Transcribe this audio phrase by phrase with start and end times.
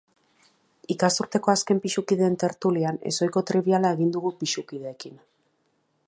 [0.93, 5.21] Ikasturteko azken pisukideen tertulian, ezohiko tribiala egin dugu pisukideekin.